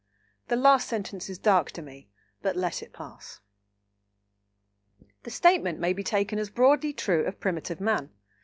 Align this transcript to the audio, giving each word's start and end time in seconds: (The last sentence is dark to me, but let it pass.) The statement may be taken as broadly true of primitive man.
(The 0.47 0.55
last 0.55 0.87
sentence 0.89 1.29
is 1.29 1.37
dark 1.37 1.69
to 1.73 1.81
me, 1.83 2.09
but 2.41 2.55
let 2.55 2.81
it 2.81 2.91
pass.) 2.91 3.39
The 5.21 5.29
statement 5.29 5.77
may 5.77 5.93
be 5.93 6.01
taken 6.03 6.39
as 6.39 6.49
broadly 6.49 6.91
true 6.91 7.23
of 7.27 7.39
primitive 7.39 7.79
man. 7.79 8.09